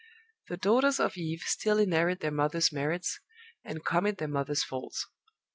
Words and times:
The 0.49 0.57
daughters 0.57 0.99
of 0.99 1.15
Eve 1.15 1.43
still 1.45 1.77
inherit 1.77 2.21
their 2.21 2.31
mother's 2.31 2.71
merits 2.71 3.19
and 3.63 3.85
commit 3.85 4.17
their 4.17 4.27
mother's 4.27 4.63
faults. 4.63 5.05